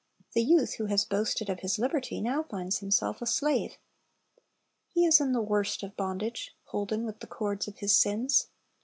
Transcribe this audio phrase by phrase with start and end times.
[0.33, 3.77] The youth who has boasted of his liberty, now finds himself a slave.
[4.89, 8.47] He is in the worst of bondage,— "holden with the cords of his sins.'"